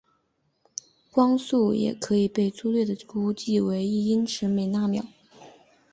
[1.11, 5.05] 光速也可以被初略地估计为一英尺每纳秒。